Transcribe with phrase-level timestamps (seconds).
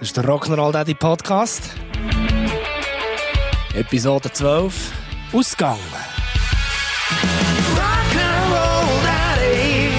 [0.00, 1.74] Das ist der Rock'n'Roll Daddy Podcast.
[3.74, 4.92] Episode 12.
[5.34, 5.78] Ausgang.
[7.76, 9.90] Rock'n'Roll Daddy,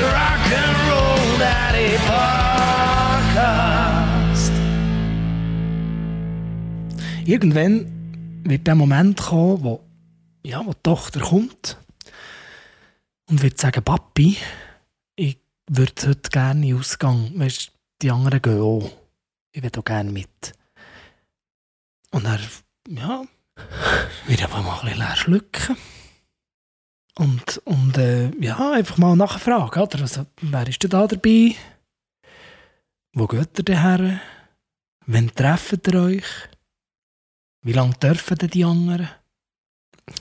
[0.00, 1.98] Rock'n'Roll Daddy
[3.26, 4.52] Podcast.
[7.26, 9.84] Irgendwann wird der Moment kommen, wo,
[10.46, 11.76] ja, wo die Tochter kommt
[13.28, 14.38] und wird sagen, Papi,
[15.14, 15.36] ich
[15.68, 17.32] würde heute gerne in den Ausgang.
[17.34, 19.01] Weißt, die anderen gehen auch
[19.52, 20.54] ich will auch gerne mit.
[22.10, 22.40] Und er,
[22.88, 23.24] ja,
[24.26, 25.76] wird einfach mal ein bisschen leer schlucken.
[27.14, 30.00] Und, und äh, ja, einfach mal nachfragen, oder?
[30.00, 31.54] Also, wer ist denn da dabei?
[33.12, 34.20] Wo geht ihr denn her?
[35.06, 36.24] Wann trefft ihr euch?
[37.62, 39.08] Wie lange dürfen denn die anderen?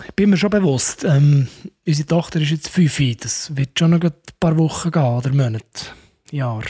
[0.05, 1.48] Ich bin mir schon bewusst, ähm,
[1.88, 5.88] unsere Tochter ist jetzt fünf, das wird schon noch ein paar Wochen gehen, oder Monate,
[6.30, 6.63] Jahr.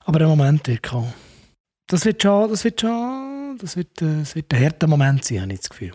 [0.00, 1.12] Aber ein Moment wird kommen
[1.88, 5.42] das wird schon, das wird schon, das wird, äh, das wird ein harter Moment sein,
[5.42, 5.92] habe ich das Gefühl.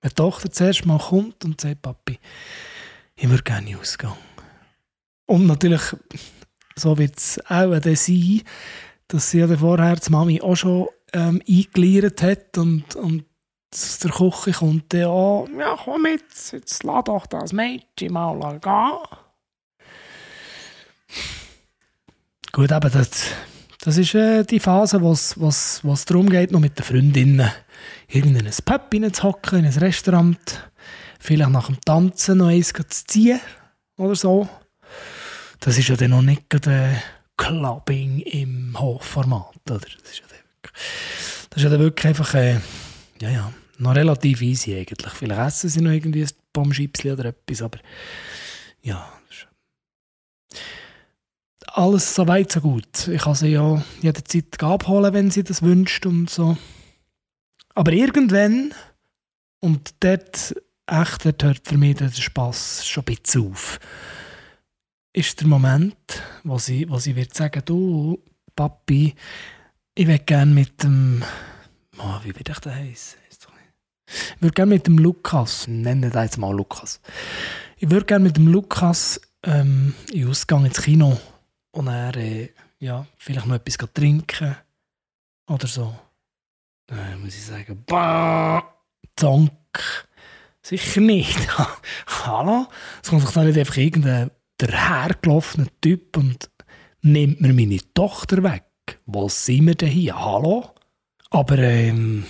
[0.00, 2.18] Wenn die Tochter zuerst mal kommt und sagt, Papi,
[3.16, 4.12] ich würde gerne ausgehen.
[5.26, 5.82] Und natürlich,
[6.76, 8.42] so wird es auch dann sein,
[9.08, 13.24] dass sie ja vorher die Mami auch schon ähm, eingeleiert hat und, und
[14.02, 19.18] der Küche kommt dann auch, ja komm jetzt, jetzt lass doch das Mädchen mal gehen.
[22.52, 23.26] Gut, aber das
[23.82, 27.50] das ist äh, die Phase, wo es darum geht, noch mit den Freundinnen
[28.08, 30.70] in ein Pub reinzuhocken, in ein Restaurant,
[31.18, 33.40] vielleicht nach dem Tanzen noch eins zu ziehen
[33.96, 34.48] oder so.
[35.60, 36.94] Das ist ja dann noch nicht äh,
[37.36, 39.56] Clubbing im Hochformat.
[39.70, 39.78] Oder?
[39.78, 40.84] Das, ist ja wirklich,
[41.48, 42.60] das ist ja dann wirklich einfach äh,
[43.20, 45.12] ja, ja, noch relativ easy eigentlich.
[45.12, 47.78] Vielleicht essen sie noch irgendwie ein Bombschipsli oder etwas, aber
[48.82, 49.10] ja,
[51.80, 53.08] alles so weit, so gut.
[53.08, 56.56] Ich kann sie ja jederzeit abholen, wenn sie das wünscht und so.
[57.74, 58.74] Aber irgendwann,
[59.60, 60.54] und dort,
[60.86, 63.80] echt, dort hört für mich der Spass schon ein bisschen auf,
[65.14, 68.22] ist der Moment, wo sie, wo sie wird sagen, du,
[68.54, 69.14] Papi,
[69.94, 71.24] ich würde gerne mit dem,
[71.98, 73.20] oh, wie wird ich das heißen?
[74.36, 77.00] Ich würde gerne mit dem Lukas, nennen wir jetzt mal Lukas.
[77.76, 81.18] Ich würde gerne mit dem Lukas ähm, in Ausgang ins Kino
[81.72, 84.56] und er äh, ja, vielleicht noch etwas trinken
[85.48, 85.94] oder so.
[86.86, 88.80] Dann muss ich sagen, bah,
[89.16, 89.52] Dank.
[90.62, 91.38] Sicher nicht.
[92.06, 92.66] Hallo?
[93.02, 96.50] Es kommt doch nicht einfach irgendein dahergelaufener Typ und
[97.02, 98.64] nimmt mir meine Tochter weg.
[99.06, 100.18] Wo sind wir denn hier?
[100.18, 100.74] Hallo?
[101.30, 102.24] Aber ähm,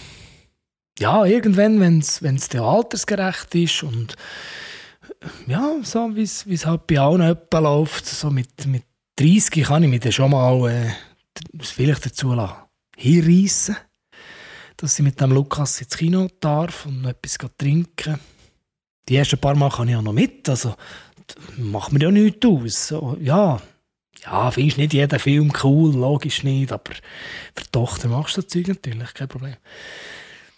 [0.99, 4.17] ja, irgendwann, wenn es altersgerecht ist und
[5.47, 8.85] ja, so wie es halt bei allen läuft, so mit, mit
[9.21, 10.93] 30 kann ich mich dann schon mal äh,
[11.61, 12.35] vielleicht dazu
[12.97, 13.77] hinreissen,
[14.79, 18.19] dass ich mit dem Lukas ins Kino darf und noch etwas trinken
[19.07, 20.75] Die ersten paar Mal kann ich auch noch mit, also
[21.59, 22.89] macht mir ja nichts aus.
[22.89, 23.61] So, ja,
[24.25, 26.95] ja, findest nicht jeden Film cool, logisch nicht, aber
[27.55, 29.57] für die Tochter machst du das Zeug natürlich, kein Problem.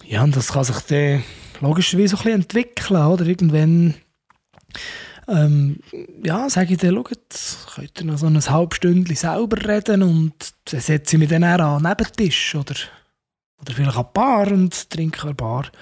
[0.04, 1.24] Ja, und das kann sich dann
[1.60, 3.26] logischerweise so ein bisschen entwickeln, oder?
[3.26, 3.94] Irgendwann
[5.32, 5.80] ähm,
[6.22, 10.80] ja, sage ich dir, schaut, könnt ihr noch so ein halbstündchen selber reden und dann
[10.80, 12.74] setze ich mich dann an den Nebentisch oder,
[13.60, 15.72] oder vielleicht an die Bar und trinke an Bar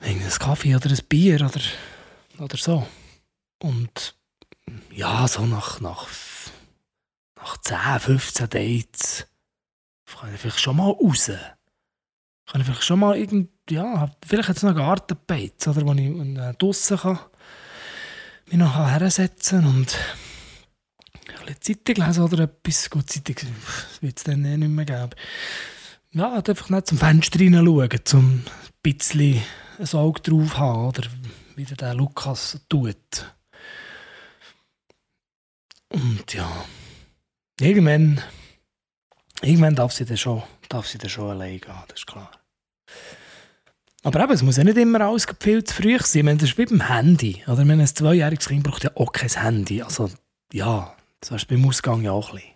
[0.00, 1.60] einen Kaffee oder ein Bier oder,
[2.38, 2.86] oder so.
[3.62, 4.14] Und
[4.90, 6.08] ja, so nach, nach,
[7.36, 9.26] nach 10, 15 Dates
[10.18, 11.30] kann ich vielleicht schon mal raus.
[12.46, 16.54] Kann ich vielleicht schon mal irgend, ja, vielleicht jetzt noch Gartenbeiz, oder, wo ich äh,
[16.54, 17.18] draussen kann
[18.50, 19.96] mich noch hersetzen und
[21.46, 22.90] ein Zeitung lesen oder etwas.
[22.90, 23.36] Gut, Zeitung
[24.00, 25.10] wird es dann eh nicht mehr geben.
[26.12, 28.44] Ja, halt einfach nicht zum Fenster hineinschauen, um ein
[28.82, 29.42] bisschen
[29.78, 31.02] ein Auge drauf haben, oder
[31.54, 33.34] wie der Lukas tut.
[35.88, 36.64] Und ja,
[37.60, 38.20] irgendwann,
[39.42, 42.30] irgendwann darf sie dann schon, darf sie dann schon allein gehen, das ist klar.
[44.02, 46.24] Aber eben, es muss ja nicht immer alles viel zu früh sein.
[46.24, 47.42] Meine, das ist wie beim Handy.
[47.46, 49.82] Oder wenn ein zweijähriges Kind braucht ja auch kein Handy.
[49.82, 50.10] Also,
[50.52, 52.50] ja, das heißt beim Ausgang ja auch ein bisschen.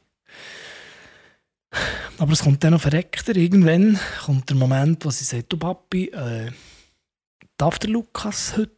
[2.18, 3.36] Aber es kommt dann noch verreckter.
[3.36, 6.50] Irgendwann kommt der Moment, wo sie sagt, du Papi, äh,
[7.58, 8.70] darf der Lukas heute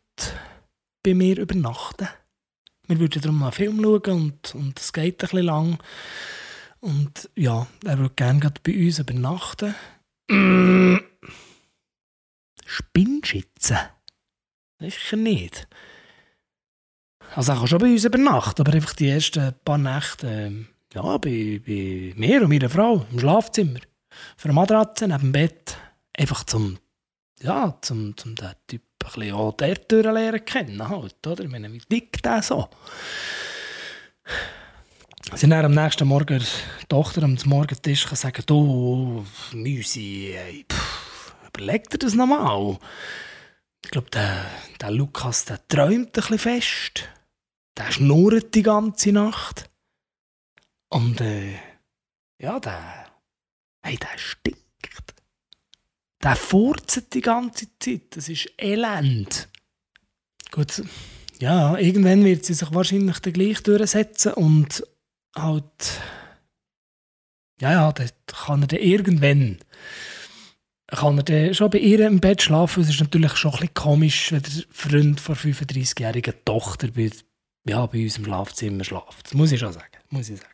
[1.04, 2.08] bei mir übernachten?
[2.88, 5.78] Wir würden darum einen Film schauen und, und es geht ein bisschen lang.
[6.80, 9.74] Und ja, er würde gerne bei uns übernachten.
[12.76, 13.72] Spinnst jetzt?
[14.78, 15.66] Sicher nicht.
[17.34, 20.64] Also er kann schon bei uns übernachten, aber einfach die ersten paar Nächte, äh,
[20.94, 23.80] ja, bei, bei mir und meiner Frau im Schlafzimmer.
[24.36, 25.78] Auf einer Matratze neben dem Bett.
[26.18, 26.78] Einfach zum,
[27.40, 31.44] ja, zum, zum den Typ ein bisschen auch der Tür lernen kennen halt, oder?
[31.44, 32.68] Ich meine, wie dick der so?
[35.34, 40.36] Sie dann am nächsten Morgen die Tochter am Morgentisch sagen, du, Müsi,
[40.70, 41.05] pff,
[41.56, 42.78] überleg dir das nochmal.
[43.84, 44.44] Ich glaube, der,
[44.80, 47.08] der Lukas, der träumt ein bisschen fest.
[47.76, 49.70] Der schnurrt die ganze Nacht.
[50.88, 51.54] Und äh,
[52.38, 53.06] ja, der,
[53.82, 54.60] hey, der stinkt.
[56.22, 58.16] Der furzt die ganze Zeit.
[58.16, 59.48] Das ist elend.
[60.50, 60.82] Gut,
[61.38, 64.86] ja, irgendwann wird sie sich wahrscheinlich dann gleich durchsetzen und
[65.34, 66.00] halt.
[67.60, 69.58] Ja, ja, dann kann er dann irgendwann.
[70.88, 72.82] Kann er dann schon bei ihr im Bett schlafen.
[72.82, 77.10] Es ist natürlich schon ein bisschen komisch, wenn der Freund von 35-jährigen Tochter bei,
[77.64, 79.26] ja, bei uns im Schlafzimmer schläft.
[79.26, 79.98] Das muss ich schon sagen.
[80.10, 80.52] Muss ich sagen.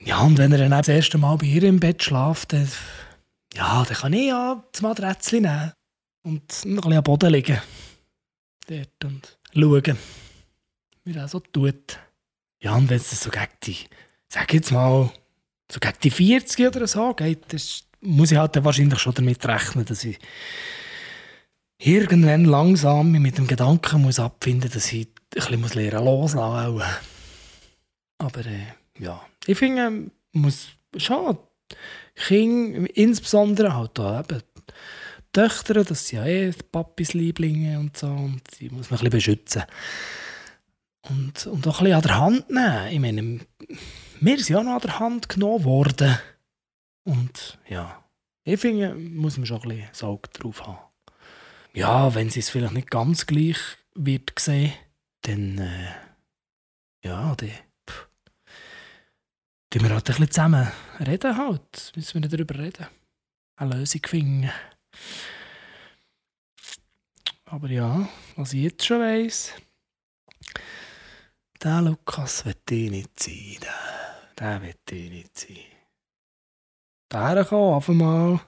[0.00, 2.68] Ja, und wenn er dann das erste Mal bei ihr im Bett schläft, dann,
[3.54, 5.72] ja, dann kann ich ja das Matratze nehmen
[6.22, 7.58] und ein bisschen am Boden liegen.
[8.66, 9.98] Dort und schauen,
[11.04, 11.98] wie er so tut.
[12.60, 13.78] Ja, und wenn es so gegen die,
[14.28, 15.10] sag jetzt mal,
[15.70, 19.44] so gegen die 40 oder so geht, das muss ich halt dann wahrscheinlich schon damit
[19.46, 20.18] rechnen, dass ich
[21.78, 26.82] irgendwann langsam mit dem Gedanken muss abfinden, dass ich ein bisschen muss lernen loslassen.
[28.18, 28.66] Aber äh,
[28.98, 31.38] ja, ich finde, muss schon
[32.14, 34.42] Kinder, insbesondere halt da eben
[35.32, 39.10] Töchter, das sind ja eh Papis Lieblinge und so, und die muss man ein bisschen
[39.10, 39.62] beschützen.
[41.02, 42.88] Und, und auch ein bisschen an der Hand nehmen.
[42.90, 43.40] Ich meine,
[44.20, 46.18] wir sind ja noch an der Hand genommen worden.
[47.08, 48.04] Und ja,
[48.44, 50.78] ich finde, muss man schon ein bisschen Sorge drauf haben.
[51.72, 53.56] Ja, wenn sie es vielleicht nicht ganz gleich
[53.94, 54.74] wird sehen,
[55.22, 55.94] dann äh,
[57.02, 57.50] ja, dann
[59.70, 60.68] tun wir halt ein bisschen zusammen
[61.00, 61.92] reden halt.
[61.96, 62.86] Müssen wir darüber reden.
[63.56, 64.50] Eine Lösung finden.
[67.46, 68.06] Aber ja,
[68.36, 69.54] was ich jetzt schon weiss,
[71.62, 73.56] der Lukas wird ich nicht sein.
[73.62, 75.78] Der, der wird ich nicht sein.
[77.08, 78.40] Kann auf einmal,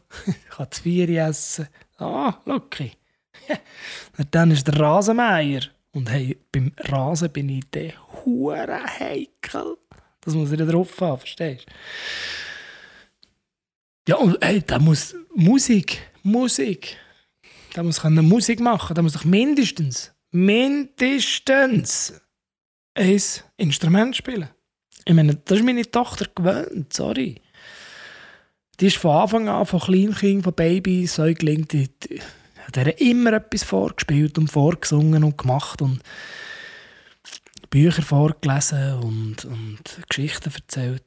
[0.50, 1.68] kann zu vier essen.
[1.98, 2.92] Ah, Lucky.
[4.30, 5.62] dann ist der Rasenmeier.
[5.92, 9.76] Und hey, beim Rasen bin ich der hure heikel.
[10.20, 11.72] Das muss ich da drauf haben, verstehst du?
[14.08, 16.96] Ja, und hey, da muss Musik, Musik.
[17.74, 18.94] Da muss eine Musik machen.
[18.94, 22.20] Da muss doch mindestens, mindestens
[22.94, 23.20] ein
[23.56, 24.50] Instrument spielen.
[25.04, 27.40] Ich meine, das ist meine Tochter gewöhnt, sorry.
[28.80, 32.20] Die ist von Anfang an, von Kleinkind, von Baby, Säugling, die, die
[32.80, 36.00] hat immer etwas vorgespielt und vorgesungen und gemacht und
[37.68, 41.04] Bücher vorgelesen und, und Geschichten erzählt.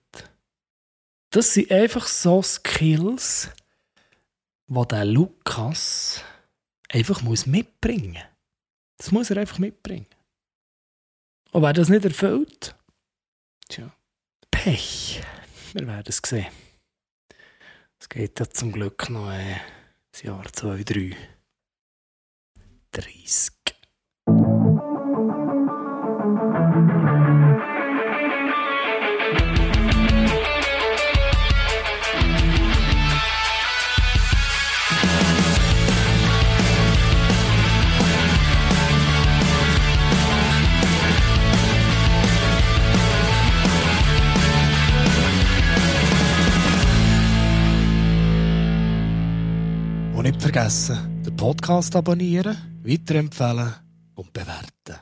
[1.32, 3.50] Das sind einfach so Skills,
[4.68, 6.22] die der Lukas
[6.90, 8.22] einfach muss mitbringen muss.
[8.98, 10.06] Das muss er einfach mitbringen.
[11.52, 12.76] Und wer das nicht erfüllt,
[13.68, 13.92] tja,
[14.52, 15.22] Pech.
[15.74, 16.63] Wir werden es sehen.
[18.04, 19.56] Es geht ja zum Glück noch äh,
[20.12, 21.16] das Jahr 2, 3,
[22.92, 23.63] 30.
[50.54, 53.74] vergessen, den Podcast abonnieren, weiterempfehlen
[54.14, 55.02] und bewerten.